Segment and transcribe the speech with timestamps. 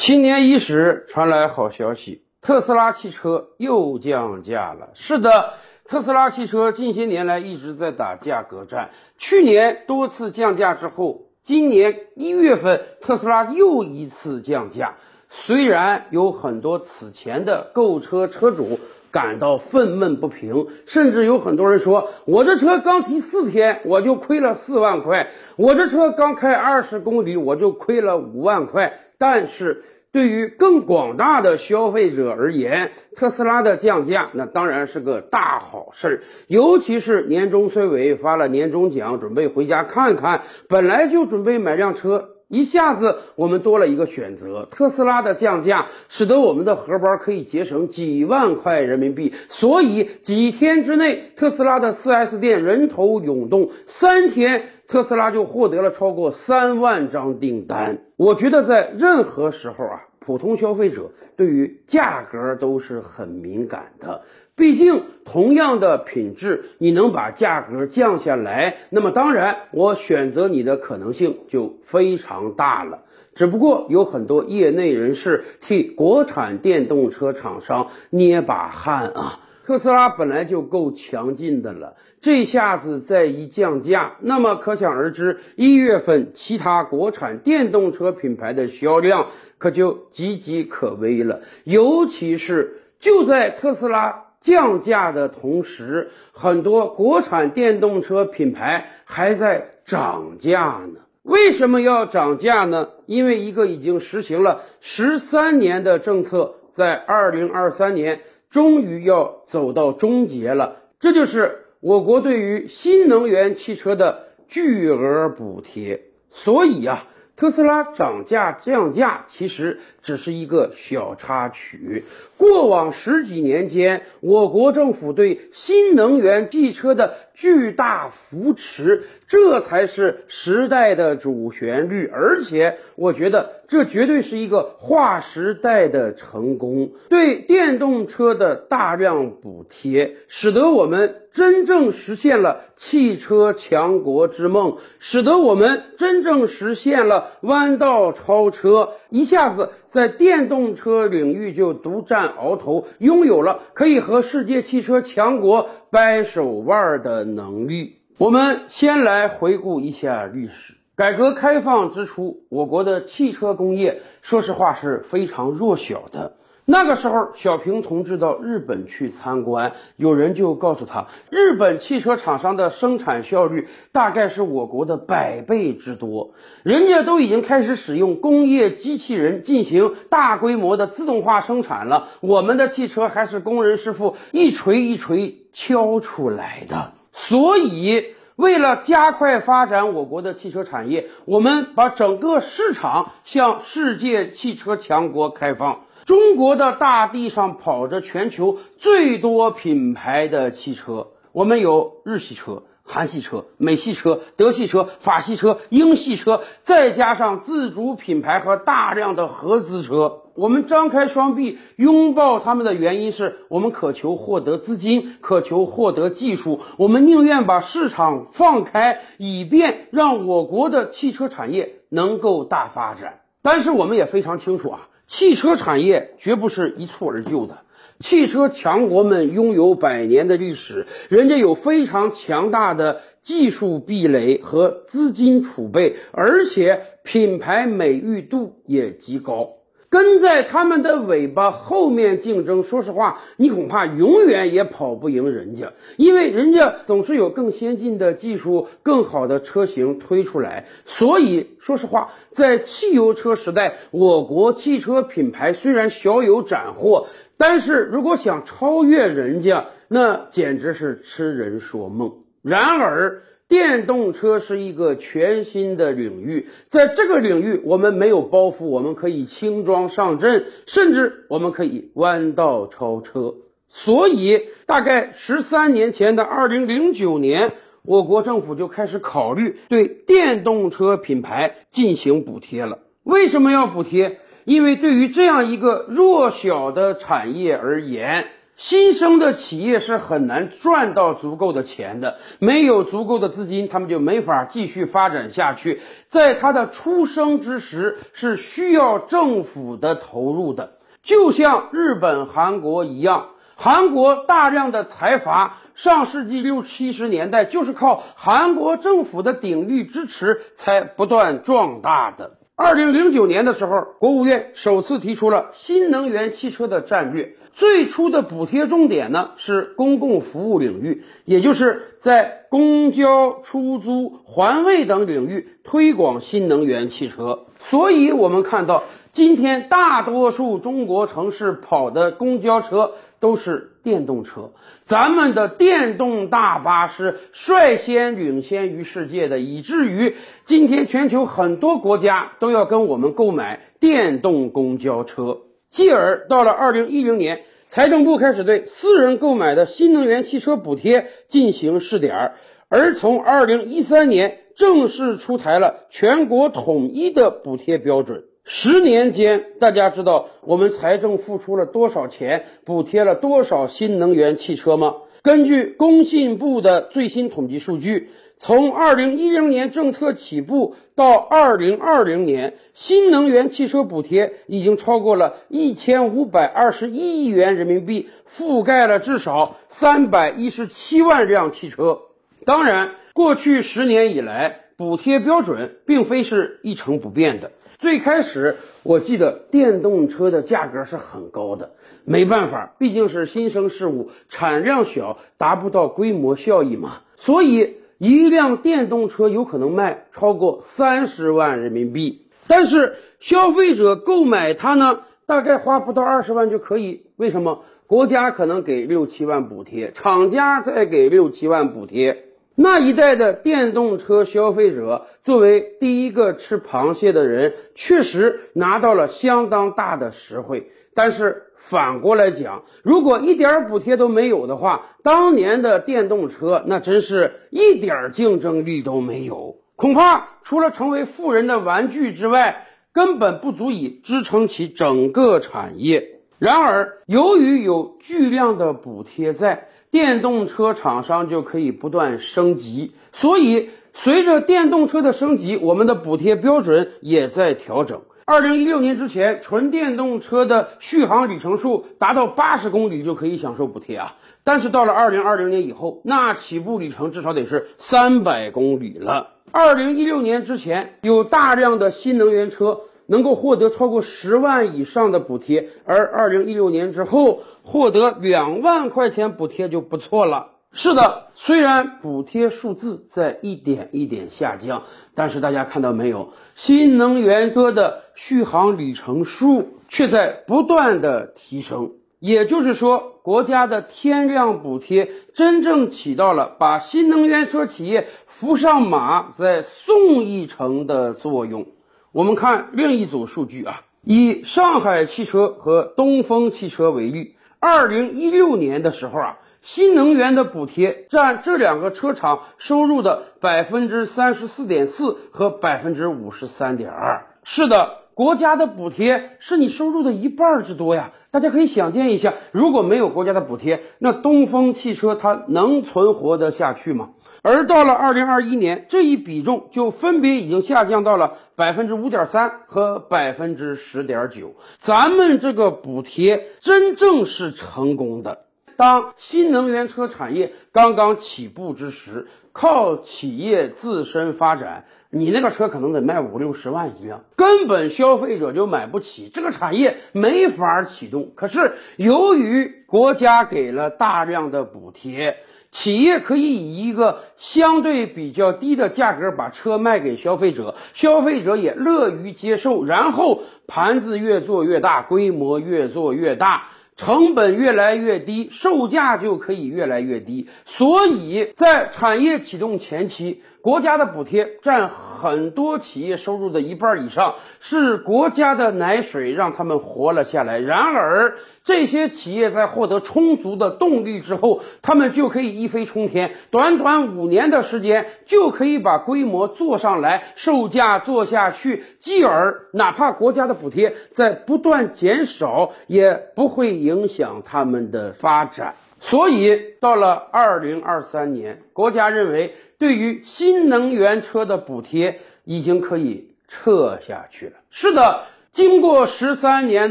[0.00, 4.88] 新年伊始，传来好消息，特斯拉汽车又降价了。
[4.94, 5.52] 是的，
[5.84, 14.94] 特斯拉汽车近些年来一直在打价格战，去年多次降价之后，今年一月份特斯拉又一次降价。
[15.28, 18.80] 虽然有很多此前的购车车主
[19.10, 36.22] 感到愤懑不平，甚至有很多人说：“我这车刚提四天，我就亏了四万块；我这车刚开二十公里，我就亏了五万块。”但是，对于更广大的消费者而言，特斯拉的降价那当然是个大好事儿。
[36.46, 42.29] 尤其是年终岁尾发了年终奖，准备回家看看，本来就准备买辆车。
[42.50, 57.98] 一下子我们多了一个选择，特斯拉的降价使得我们的荷包可以节省几万块人民币，所以几天之内，特斯拉的 4S 店人头涌动，三天特斯拉就获得了超过三万张订单。
[58.16, 64.22] 我觉得在任何时候啊，普通消费者对于价格都是很敏感的。
[64.60, 73.04] 毕竟，同样的品质，你能把价格降下来，那么当然，我选择你的可能性就非常大了。
[73.34, 79.40] 只不过，有很多业内人士替国产电动车厂商捏把汗啊。
[79.64, 91.40] 特斯拉本来就够强劲的了，这下子再一降价，那么可想而知，一月份其他国产电动车品牌的销量可就岌岌可危了。
[91.64, 94.26] 尤其是就在特斯拉。
[94.40, 101.00] 降价的同时，很多国产电动车品牌还在涨价呢。
[101.22, 102.88] 为什么要涨价呢？
[103.04, 110.76] 因为一个已经实行了十三年的政策，在二零二三年终于要走到终结了。
[110.98, 116.02] 这就是我国对于新能源汽车的巨额补贴。
[116.30, 117.04] 所以呀。
[117.36, 122.04] 特斯拉涨价降价其实只是一个小插曲。
[122.40, 132.06] 过往十几年间，我国政府对新能源汽车的巨大扶持，这才是时代的主旋律。
[132.10, 136.92] 而且，我觉得这绝对是一个划时代的成功。
[137.10, 147.32] 对电动车的大量补贴，使得我们真正实现了汽车强国之梦，使得我们真正实现了。
[147.42, 157.98] 弯道超车，一下子在电动车领域就独占鳌头，拥有了可以和世界汽车强国掰手腕的能力。
[158.18, 160.74] 我们先来回顾一下历史。
[160.94, 166.36] 改革开放之初，我国的汽车工业，说实话是非常弱小的。
[166.70, 176.32] 那个时候，小平同志到日本去参观，有人就告诉他，日本汽车厂商的生产效率大概是我国的百倍之多，
[176.62, 186.92] 人家都已经开始使用工业机器人进行大规模的自动化生产了，我们的汽车还是工人师傅一锤一锤敲出来的。
[187.10, 195.80] 所以，为了加快发展我国的汽车产业，我们把整个市场向世界汽车强国开放。
[196.06, 210.22] 中国的大地上跑着全球最多品牌的汽车，我们有日系车、韩系车、美系车、德系车、法系车、英系车，再加上自主品牌和大量的合资车。
[210.34, 223.20] 我们张开双臂拥抱他们的原因是我们渴求获得资金，渴求获得技术，我们宁愿把市场放开，以便让我国的汽车产业能够大发展。
[223.42, 224.88] 但是我们也非常清楚啊。
[225.10, 227.58] 汽车产业绝不是一蹴而就的，
[227.98, 239.54] 汽车强国们拥有百年的历史，人家有非常强大的技术壁垒和资金储备，而且品牌美誉度也极高。
[239.90, 250.66] 跟在他们的尾巴后面竞争，说实话，你恐怕永远也跑不赢人家，因为人家总是有更先进的技术、更好的车型推出来。
[250.84, 262.12] 所以，说实话，在汽油车时代，我国汽车品牌虽然小有斩获，但是如果想超越人家，那简直是痴人说梦。
[262.42, 273.34] 然而，电动车是一个全新的领域，在这个领域，我们没有包袱，我们可以轻装上阵，甚至我们可以弯道超车。
[273.68, 277.52] 所以，大概十三年前的二零零九年，
[277.82, 282.78] 我国政府就开始考虑对电动车品牌进行补贴了。
[283.02, 284.20] 为什么要补贴？
[284.44, 288.26] 因为对于这样一个弱小的产业而言，
[288.60, 295.80] 新生的企业是很难赚到足够的钱的，没有足够的资金，他们就没法继续发展下去。
[296.10, 303.28] 在它的出生之时，是需要政府的投入的，就像日本、韩国一样。
[303.56, 312.32] 韩国大量的财阀，上世纪六七十年代就是靠韩国政府的鼎力支持才不断壮大的。
[312.56, 317.36] 二零零九年的时候，国务院首次提出了新能源汽车的战略。
[317.60, 327.40] 最初的补贴重点呢是公共服务领域，也就是在公交、出租、环卫等领域推广新能源汽车。
[327.58, 334.52] 所以，我们看到今天大多数中国城市跑的公交车都是电动车，
[334.86, 340.16] 咱们的电动大巴是率先领先于世界的，以至于
[340.46, 345.40] 今天全球很多国家都要跟我们购买电动公交车。
[345.70, 352.34] 继而到了二零一零年，财政部开始对私人购买的新能源汽车补贴进行试点儿，
[352.68, 358.24] 而从二零一三年正式出台了全国统一的补贴标准。
[358.42, 364.96] 十年间，大家知道我们财政付出了多少钱，补贴了多少新能源汽车吗？
[365.22, 368.10] 根据工信部的最新统计数据。
[368.42, 382.00] 从二零一零年政策起步到二零二零年，新能源汽车补贴已经超过了一千五百二十一亿元人民币，覆盖了至少三百一十七万辆汽车。
[382.46, 387.52] 当然，过去十年以来，补贴标准并非是一成不变的。
[387.80, 391.70] 最开始，我记得电动车的价格是很高的，
[392.04, 397.76] 没办法，毕竟是新生事物，产量小，达不到规模效益嘛，所以。
[398.02, 407.02] 一辆电动车有可能卖超过三十万人民币，但是消费者购买它呢，大概花不到二十万就可以。
[407.16, 407.62] 为什么？
[407.86, 412.24] 国家可能给六七万补贴，厂家再给六七万补贴。
[412.54, 420.70] 那一代的电动车消费者，作为第一个吃螃蟹的人，确实拿到了相当大的实惠。
[420.92, 436.20] 但是反过来讲，如果一点补贴都没有的话，当年的电动车那真是一点竞争力都没有，恐怕除了成为富人的玩具之外，根本不足以支撑起整个产业。
[436.38, 448.02] 然而，由于有巨量的补贴在，电动车厂商就可以不断升级，所以随着电动车的升级，我们的补贴标准也在调整。
[448.24, 454.14] 二零一六年之前，纯电动车的续航里程数达到八十公里就可以享受补贴啊。
[454.44, 459.30] 但是到了二零二零年以后，那起步里程至少得是三百公里了。
[459.50, 470.52] 二零一六年之前，有大量的新能源车能够获得超过十万以上的补贴，而二零一六年之后获得两万块钱补贴就不错了。
[470.72, 474.84] 是的，虽然补贴数字在一点一点下降，
[475.14, 481.94] 但是大家看到没有，新能源车的续航里程数却在不断的提升。
[482.20, 491.66] 也就是说，国家的天量补贴真正起到了把新能源车企业扶上马、再送一程的作用。
[492.12, 499.38] 我们看另一组数据啊，以上海汽车和东风汽车为例，二零一六年的时候啊。
[499.62, 507.26] 新能源的补贴占这两个车厂收入的百分之三十四点四和百分之五十三点二。
[507.44, 511.12] 是的，国家的补贴是你收入的一半之多呀！
[511.30, 517.10] 大家可以想见一下，如果没有国家的补贴，那东风汽车它能存活得下去吗？
[517.42, 524.54] 而到了二零二一年，这一比重就分别已经下降到了百分之五点三和百分之十点九。
[524.80, 528.46] 咱们这个补贴真正是成功的。
[528.80, 541.30] 当新能源车产业刚刚起步之时，靠企业自身发展，你那个车可能得卖五六十万一辆，根本消费者就买不起，这个产业没法启动。
[541.34, 545.36] 可是由于国家给了大量的补贴，
[545.70, 556.68] 企业可以以一个相对比较低的价格把车卖给消费者，消费者也乐于接受，然后盘子越做越大，规模越做越大。
[557.00, 560.46] 成本越来越低，售价就可以越来越低。
[560.66, 570.58] 所以在产业启动前期，国家的补贴占很多企业收入的一半以上，是国家的奶水让他们活了下来。
[570.58, 588.74] 然而，这些企业在获得充足的动力之后，他们就可以一飞冲天，短短五年的时间就可以把规模做上来，售价做下去，继而哪怕国家的补贴在不断减少，也不会影响他们的发展。
[589.00, 597.52] 所以，到了二零二三年，国家认为对于新能源车的补贴已经可以撤下去了。
[597.70, 599.90] 是的，经过十三年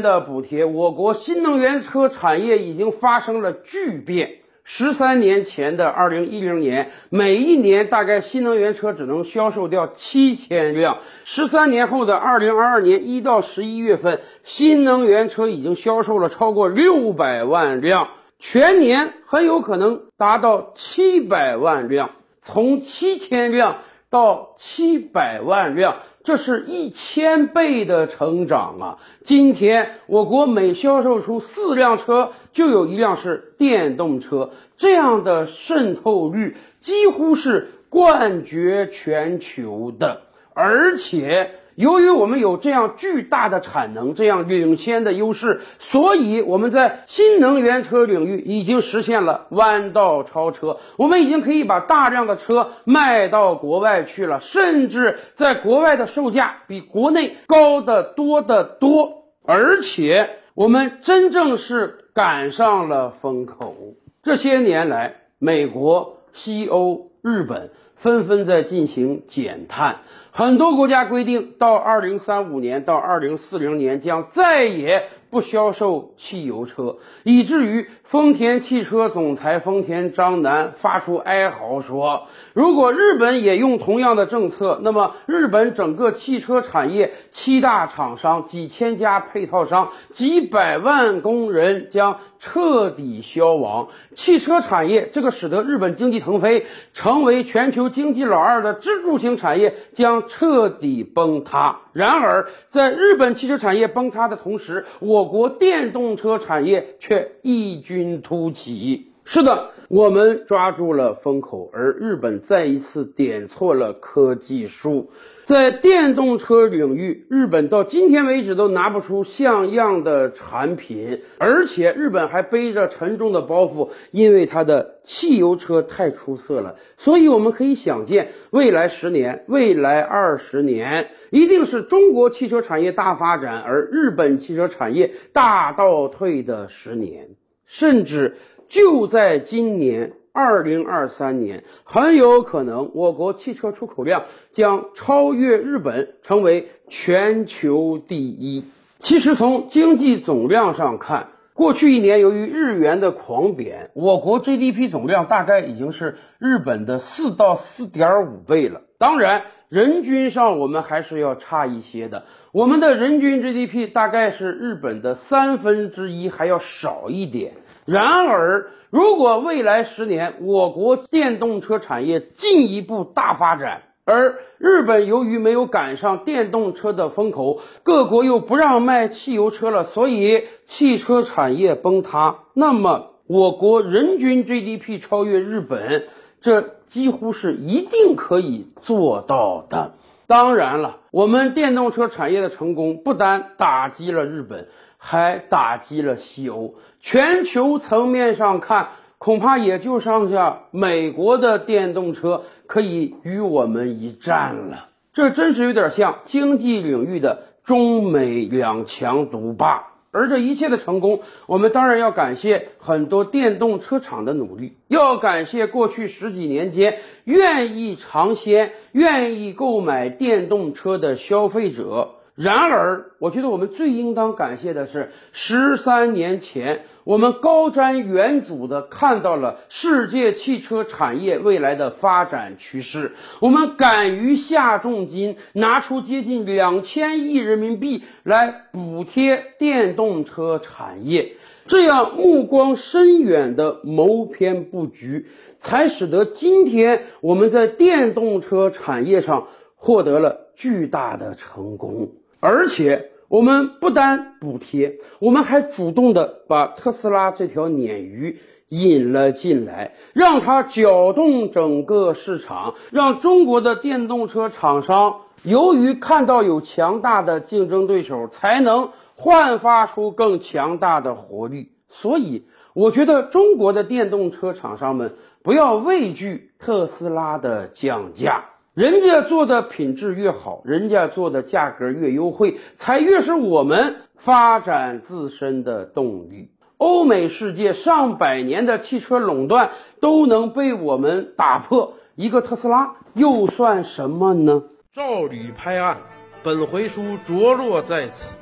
[0.00, 4.36] 的补贴，我国新能源车产业已经发生了巨变。
[4.62, 18.10] 十三年前的二零一零年，每一年大概新能源车只能销售掉七千辆；十三年后的二零二二年一到十一月份，新能源车已经销售了超过六百万辆。
[18.40, 22.10] 全年很有可能达到七百万辆，
[22.42, 23.76] 从七千辆
[24.08, 28.98] 到七百万辆，这是一千倍的成长啊！
[29.26, 40.22] 今天我国每销售出四辆车，就有一辆是电动车，这样的渗透率几乎是冠绝全球的，
[40.54, 41.59] 而且。
[41.74, 50.78] 由于我们有这样巨大的产能，这样领先的优势，所以我们在新能源车领域已经实现了弯道超车。
[50.96, 59.24] 我们已经可以把大量的车卖到国外去了，甚至在国外的售价比国内高得多得多。
[59.42, 63.74] 而且我们真正是赶上了风口。
[64.22, 67.70] 这些年来，美国、西欧、日本。
[68.00, 69.98] 纷纷在进行减碳，
[70.32, 93.88] 很多国家规定到二零三五年到二零四零年将再也不销售汽油车，以至于丰田汽车总裁丰田章男发出哀嚎说：“如果日本也用同样的政策，那么日本整个汽车产业七大厂商、几千家配套商、几百万工人将彻底消亡。
[94.14, 101.80] 汽车产业这个使得日本经济腾飞，成为全球。”经济老二的支柱型产业将彻底崩塌。
[101.92, 109.09] 然而，在日本汽车产业崩塌的同时，我国电动车产业却异军突起。
[109.32, 115.12] 是的，我们抓住了风口，而日本再一次点错了科技树。
[115.44, 126.74] 在电动车领域，日本到今天为止都拿不出像样的产品，而且日本还背着沉重的包袱，因为它的汽油车太出色了。
[126.96, 137.28] 所以我们可以想见，未来十年、未来二十年，一定是中国汽车产业大发展，而日本汽车产业大倒退的十年，
[137.70, 138.36] 甚至
[138.68, 140.12] 就在今年。
[140.32, 148.64] 二零二三年很有可能，我国汽车出口量将超越日本，成为全球第一。
[149.00, 158.82] 其实从经济总量上看，过去一年由于日元的狂贬，我国 GDP 总量大概已经是日本的四到四点五倍了。
[158.98, 167.52] 当然，人均上我们还是要差一些的，我们的人均 GDP 大概是日本的三分之一还要少一点。
[167.86, 186.08] 然而，如果未来十年我国电动车产业进一步大发展，而日本由于没有赶上电动车的风口，各国又不让卖汽油车了，所以汽车产业崩塌，那么我国人均 GDP 超越日本，
[186.40, 189.94] 这几乎是一定可以做到的。
[190.26, 194.68] 当然了，我们电动车产业的成功不单打击了日本，
[194.98, 196.74] 还打击了西欧。
[197.00, 204.88] 全球层面上看，恐怕也就剩下美国的电动车可以与我们一战了。
[205.12, 209.89] 这真是有点像经济领域的中美两强独霸。
[210.12, 222.16] 而这一切的成功，我们当然要感谢很多电动车厂的努力，要感谢过去十几年间愿意尝鲜、愿意购买电动车的消费者。
[222.42, 241.32] 然而，我觉得我们最应当感谢的是，十三年前我们高瞻远瞩的看到了世界汽车产业未来的发展趋势，我们敢于下重金，拿出接近两千亿人民币来补贴电动车产业，
[241.66, 245.26] 这样目光深远的谋篇布局，
[245.58, 252.12] 才使得今天我们在电动车产业上获得了巨大的成功。
[252.40, 271.72] 而且我们不单补贴，我们还主动的把特斯拉这条鲶鱼引了进来，让它搅动整个市场，让中国的电动车厂商由于看到有强大的竞争对手，才能焕发出更强大的活力。
[271.88, 286.52] 所以，我觉得中国的电动车厂商们不要畏惧特斯拉的降价，人家做的品质越好，人家做的价格越优惠，才越是我们发展自身的动力。
[286.76, 294.62] 欧美世界上百年的汽车垄断都能被我们打破，一个特斯拉又算什么呢？
[294.92, 295.98] 照吕拍案，
[296.44, 298.36] 本回书着落在此。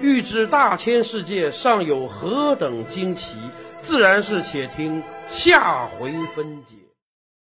[0.00, 3.36] 欲知大千世界尚有何等惊奇，
[3.82, 6.81] 自然是且听下回分解。